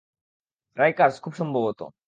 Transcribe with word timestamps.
Rikers, 0.77 1.15
খুব 1.23 1.33
সম্ভবত। 1.33 1.79